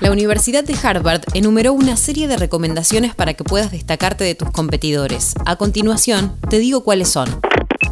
La 0.00 0.12
Universidad 0.12 0.64
de 0.64 0.76
Harvard 0.82 1.22
enumeró 1.34 1.72
una 1.72 1.96
serie 1.96 2.28
de 2.28 2.36
recomendaciones 2.36 3.14
para 3.14 3.34
que 3.34 3.44
puedas 3.44 3.70
destacarte 3.70 4.24
de 4.24 4.34
tus 4.34 4.50
competidores. 4.50 5.34
A 5.44 5.56
continuación, 5.56 6.36
te 6.48 6.58
digo 6.58 6.84
cuáles 6.84 7.08
son. 7.08 7.28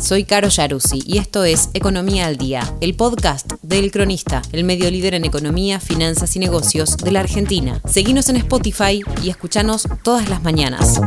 Soy 0.01 0.25
Caro 0.25 0.49
Yaruzzi 0.49 1.03
y 1.05 1.19
esto 1.19 1.45
es 1.45 1.71
Economía 1.75 2.27
al 2.27 2.37
Día, 2.37 2.63
el 2.81 2.95
podcast 2.95 3.53
del 3.63 3.91
Cronista, 3.91 4.43
el 4.53 4.65
medio 4.65 4.91
líder 4.91 5.15
en 5.15 5.25
economía, 5.25 5.81
finanzas 5.81 6.37
y 6.37 6.39
negocios 6.39 6.97
de 6.97 7.11
la 7.11 7.21
Argentina. 7.21 7.81
Seguinos 7.85 8.29
en 8.29 8.37
Spotify 8.37 9.03
y 9.23 9.31
escuchanos 9.31 9.89
todas 10.03 10.29
las 10.29 10.43
mañanas. 10.43 11.01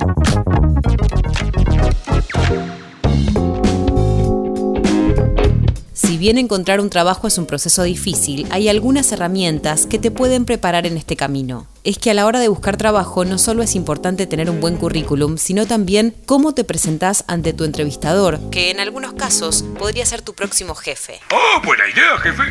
Si 6.17 6.21
bien 6.21 6.39
encontrar 6.39 6.81
un 6.81 6.89
trabajo 6.89 7.27
es 7.27 7.37
un 7.37 7.45
proceso 7.45 7.83
difícil, 7.83 8.47
hay 8.49 8.69
algunas 8.69 9.11
herramientas 9.11 9.85
que 9.85 9.99
te 9.99 10.09
pueden 10.09 10.45
preparar 10.45 10.87
en 10.87 10.97
este 10.97 11.15
camino. 11.15 11.67
Es 11.83 11.99
que 11.99 12.09
a 12.09 12.15
la 12.15 12.25
hora 12.25 12.39
de 12.39 12.47
buscar 12.47 12.75
trabajo 12.75 13.23
no 13.23 13.37
solo 13.37 13.61
es 13.61 13.75
importante 13.75 14.25
tener 14.25 14.49
un 14.49 14.59
buen 14.59 14.77
currículum, 14.77 15.37
sino 15.37 15.67
también 15.67 16.15
cómo 16.25 16.55
te 16.55 16.63
presentás 16.63 17.23
ante 17.27 17.53
tu 17.53 17.65
entrevistador, 17.65 18.39
que 18.49 18.71
en 18.71 18.79
algunos 18.79 19.13
casos 19.13 19.63
podría 19.77 20.07
ser 20.07 20.23
tu 20.23 20.33
próximo 20.33 20.73
jefe. 20.73 21.19
¡Oh, 21.31 21.61
buena 21.63 21.83
idea, 21.87 22.17
jefe! 22.17 22.41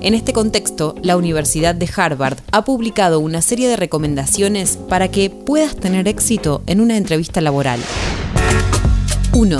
En 0.00 0.14
este 0.14 0.32
contexto, 0.32 0.94
la 1.02 1.16
Universidad 1.16 1.74
de 1.74 1.90
Harvard 1.96 2.38
ha 2.52 2.64
publicado 2.64 3.18
una 3.18 3.42
serie 3.42 3.66
de 3.66 3.74
recomendaciones 3.74 4.76
para 4.76 5.08
que 5.08 5.28
puedas 5.28 5.74
tener 5.74 6.06
éxito 6.06 6.62
en 6.68 6.80
una 6.80 6.96
entrevista 6.96 7.40
laboral. 7.40 7.80
1. 9.32 9.58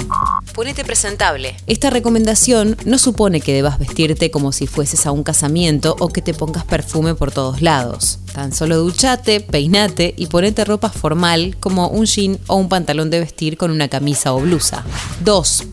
Ponete 0.58 0.82
presentable. 0.82 1.54
Esta 1.68 1.88
recomendación 1.88 2.76
no 2.84 2.98
supone 2.98 3.40
que 3.40 3.54
debas 3.54 3.78
vestirte 3.78 4.32
como 4.32 4.50
si 4.50 4.66
fueses 4.66 5.06
a 5.06 5.12
un 5.12 5.22
casamiento 5.22 5.94
o 6.00 6.08
que 6.08 6.20
te 6.20 6.34
pongas 6.34 6.64
perfume 6.64 7.14
por 7.14 7.30
todos 7.30 7.62
lados. 7.62 8.18
Tan 8.34 8.52
solo 8.52 8.78
duchate, 8.78 9.38
peinate 9.38 10.14
y 10.16 10.26
ponete 10.26 10.64
ropa 10.64 10.88
formal 10.88 11.56
como 11.60 11.86
un 11.86 12.06
jean 12.06 12.40
o 12.48 12.56
un 12.56 12.68
pantalón 12.68 13.08
de 13.08 13.20
vestir 13.20 13.56
con 13.56 13.70
una 13.70 13.86
camisa 13.86 14.32
o 14.32 14.40
blusa. 14.40 14.84
2. 15.20 15.68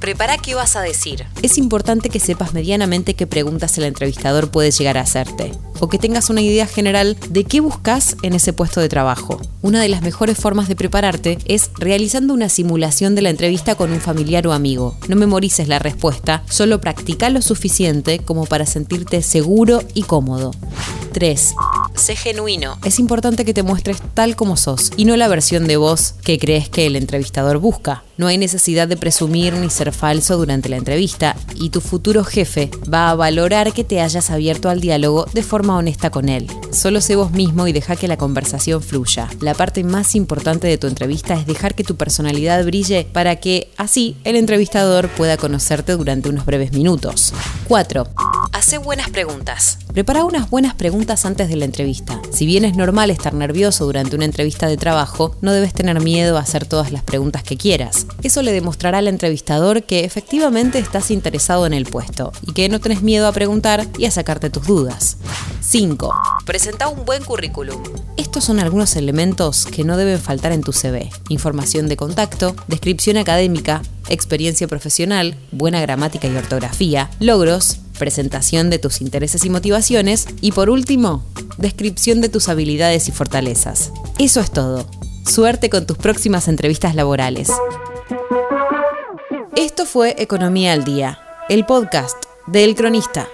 Prepara 0.00 0.38
qué 0.38 0.54
vas 0.54 0.76
a 0.76 0.80
decir. 0.80 1.26
Es 1.42 1.58
importante 1.58 2.08
que 2.08 2.20
sepas 2.20 2.54
medianamente 2.54 3.14
qué 3.14 3.26
preguntas 3.26 3.76
el 3.76 3.84
entrevistador 3.84 4.50
puede 4.50 4.70
llegar 4.70 4.96
a 4.96 5.02
hacerte 5.02 5.52
o 5.78 5.88
que 5.88 5.98
tengas 5.98 6.30
una 6.30 6.40
idea 6.40 6.66
general 6.66 7.16
de 7.28 7.44
qué 7.44 7.60
buscas 7.60 8.16
en 8.22 8.34
ese 8.34 8.52
puesto 8.52 8.80
de 8.80 8.88
trabajo. 8.88 9.40
Una 9.62 9.80
de 9.82 9.88
las 9.88 10.02
mejores 10.02 10.38
formas 10.38 10.68
de 10.68 10.76
prepararte 10.76 11.38
es 11.46 11.70
realizando 11.78 12.32
una 12.32 12.48
simulación 12.48 13.14
de 13.14 13.22
la 13.22 13.30
entrevista 13.30 13.74
con 13.74 13.92
un 13.92 14.00
familiar 14.00 14.46
o 14.46 14.52
amigo. 14.52 14.96
No 15.08 15.16
memorices 15.16 15.68
la 15.68 15.78
respuesta, 15.78 16.42
solo 16.48 16.80
practica 16.80 17.28
lo 17.28 17.42
suficiente 17.42 18.20
como 18.20 18.46
para 18.46 18.66
sentirte 18.66 19.22
seguro 19.22 19.82
y 19.94 20.04
cómodo. 20.04 20.52
3. 21.12 21.54
Sé 22.00 22.16
genuino. 22.16 22.78
Es 22.82 22.98
importante 22.98 23.44
que 23.44 23.52
te 23.52 23.62
muestres 23.62 23.98
tal 24.14 24.34
como 24.34 24.56
sos 24.56 24.90
y 24.96 25.04
no 25.04 25.18
la 25.18 25.28
versión 25.28 25.66
de 25.66 25.76
vos 25.76 26.14
que 26.24 26.38
crees 26.38 26.70
que 26.70 26.86
el 26.86 26.96
entrevistador 26.96 27.58
busca. 27.58 28.04
No 28.16 28.26
hay 28.26 28.38
necesidad 28.38 28.88
de 28.88 28.96
presumir 28.96 29.52
ni 29.52 29.68
ser 29.68 29.92
falso 29.92 30.38
durante 30.38 30.70
la 30.70 30.78
entrevista 30.78 31.36
y 31.56 31.68
tu 31.68 31.82
futuro 31.82 32.24
jefe 32.24 32.70
va 32.92 33.10
a 33.10 33.14
valorar 33.14 33.74
que 33.74 33.84
te 33.84 34.00
hayas 34.00 34.30
abierto 34.30 34.70
al 34.70 34.80
diálogo 34.80 35.26
de 35.34 35.42
forma 35.42 35.76
honesta 35.76 36.08
con 36.08 36.30
él. 36.30 36.46
Solo 36.72 37.02
sé 37.02 37.16
vos 37.16 37.32
mismo 37.32 37.68
y 37.68 37.72
deja 37.74 37.96
que 37.96 38.08
la 38.08 38.16
conversación 38.16 38.82
fluya. 38.82 39.28
La 39.40 39.52
parte 39.52 39.84
más 39.84 40.14
importante 40.14 40.68
de 40.68 40.78
tu 40.78 40.86
entrevista 40.86 41.34
es 41.34 41.46
dejar 41.46 41.74
que 41.74 41.84
tu 41.84 41.96
personalidad 41.96 42.64
brille 42.64 43.06
para 43.12 43.36
que 43.36 43.70
así 43.76 44.16
el 44.24 44.36
entrevistador 44.36 45.10
pueda 45.10 45.36
conocerte 45.36 45.92
durante 45.92 46.30
unos 46.30 46.46
breves 46.46 46.72
minutos. 46.72 47.34
4. 47.68 48.06
Hace 48.70 48.78
buenas 48.78 49.10
preguntas. 49.10 49.78
Prepara 49.92 50.24
unas 50.24 50.48
buenas 50.48 50.74
preguntas 50.74 51.26
antes 51.26 51.48
de 51.48 51.56
la 51.56 51.64
entrevista. 51.64 52.22
Si 52.30 52.46
bien 52.46 52.64
es 52.64 52.76
normal 52.76 53.10
estar 53.10 53.34
nervioso 53.34 53.84
durante 53.84 54.14
una 54.14 54.26
entrevista 54.26 54.68
de 54.68 54.76
trabajo, 54.76 55.34
no 55.40 55.50
debes 55.50 55.74
tener 55.74 55.98
miedo 56.00 56.38
a 56.38 56.42
hacer 56.42 56.66
todas 56.66 56.92
las 56.92 57.02
preguntas 57.02 57.42
que 57.42 57.56
quieras. 57.56 58.06
Eso 58.22 58.42
le 58.42 58.52
demostrará 58.52 58.98
al 58.98 59.08
entrevistador 59.08 59.82
que 59.82 60.04
efectivamente 60.04 60.78
estás 60.78 61.10
interesado 61.10 61.66
en 61.66 61.74
el 61.74 61.84
puesto 61.84 62.30
y 62.42 62.52
que 62.52 62.68
no 62.68 62.78
tenés 62.78 63.02
miedo 63.02 63.26
a 63.26 63.32
preguntar 63.32 63.88
y 63.98 64.04
a 64.04 64.12
sacarte 64.12 64.50
tus 64.50 64.68
dudas. 64.68 65.16
5. 65.62 66.14
Presenta 66.44 66.86
un 66.86 67.04
buen 67.04 67.24
currículum. 67.24 67.82
Estos 68.16 68.44
son 68.44 68.60
algunos 68.60 68.94
elementos 68.94 69.66
que 69.66 69.82
no 69.82 69.96
deben 69.96 70.20
faltar 70.20 70.52
en 70.52 70.62
tu 70.62 70.72
CV. 70.72 71.10
Información 71.28 71.88
de 71.88 71.96
contacto, 71.96 72.54
descripción 72.68 73.16
académica, 73.16 73.82
experiencia 74.08 74.68
profesional, 74.68 75.34
buena 75.50 75.80
gramática 75.80 76.28
y 76.28 76.36
ortografía, 76.36 77.10
logros, 77.18 77.80
presentación 78.00 78.70
de 78.70 78.80
tus 78.80 79.00
intereses 79.00 79.44
y 79.44 79.50
motivaciones 79.50 80.26
y 80.40 80.50
por 80.50 80.70
último, 80.70 81.22
descripción 81.58 82.20
de 82.20 82.30
tus 82.30 82.48
habilidades 82.48 83.06
y 83.08 83.12
fortalezas. 83.12 83.92
Eso 84.18 84.40
es 84.40 84.50
todo. 84.50 84.86
Suerte 85.24 85.70
con 85.70 85.86
tus 85.86 85.98
próximas 85.98 86.48
entrevistas 86.48 86.96
laborales. 86.96 87.52
Esto 89.54 89.84
fue 89.84 90.16
Economía 90.18 90.72
al 90.72 90.84
Día, 90.84 91.20
el 91.48 91.66
podcast 91.66 92.16
de 92.48 92.64
El 92.64 92.74
Cronista. 92.74 93.28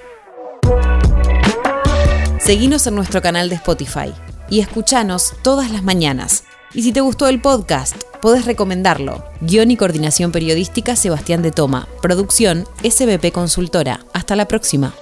Seguinos 2.41 2.87
en 2.87 2.97
nuestro 2.97 3.23
canal 3.23 3.49
de 3.49 3.55
Spotify 3.55 4.13
y 4.51 4.61
escuchanos 4.61 5.35
todas 5.43 5.71
las 5.71 5.85
mañanas. 5.85 6.45
Y 6.77 6.83
si 6.83 6.93
te 6.93 7.01
gustó 7.01 7.27
el 7.27 7.41
podcast, 7.41 7.97
podés 8.21 8.45
recomendarlo. 8.45 9.25
Guión 9.41 9.71
y 9.71 9.79
coordinación 9.79 10.31
periodística 10.31 10.95
Sebastián 10.95 11.41
de 11.41 11.51
Toma. 11.51 11.89
Producción 12.03 12.67
SBP 12.85 13.33
Consultora. 13.33 14.01
Hasta 14.13 14.37
la 14.37 14.47
próxima. 14.47 14.93